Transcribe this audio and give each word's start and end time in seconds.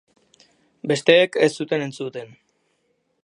Besteek 0.91 1.35
ez 1.47 1.51
zuten 1.63 1.85
entzuten. 1.89 2.35